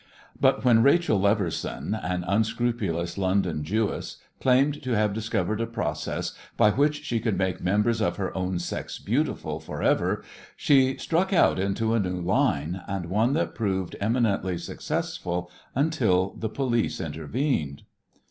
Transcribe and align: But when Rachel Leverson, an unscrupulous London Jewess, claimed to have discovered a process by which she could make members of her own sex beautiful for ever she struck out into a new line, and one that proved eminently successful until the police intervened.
But 0.39 0.65
when 0.65 0.81
Rachel 0.81 1.19
Leverson, 1.19 1.93
an 1.93 2.23
unscrupulous 2.23 3.19
London 3.19 3.63
Jewess, 3.63 4.17
claimed 4.39 4.81
to 4.81 4.93
have 4.95 5.13
discovered 5.13 5.61
a 5.61 5.67
process 5.67 6.33
by 6.57 6.71
which 6.71 7.03
she 7.03 7.19
could 7.19 7.37
make 7.37 7.61
members 7.61 8.01
of 8.01 8.15
her 8.17 8.35
own 8.35 8.57
sex 8.57 8.97
beautiful 8.97 9.59
for 9.59 9.83
ever 9.83 10.23
she 10.57 10.97
struck 10.97 11.31
out 11.33 11.59
into 11.59 11.93
a 11.93 11.99
new 11.99 12.19
line, 12.19 12.81
and 12.87 13.11
one 13.11 13.33
that 13.33 13.53
proved 13.53 13.95
eminently 14.01 14.57
successful 14.57 15.51
until 15.75 16.31
the 16.35 16.49
police 16.49 16.99
intervened. 16.99 17.83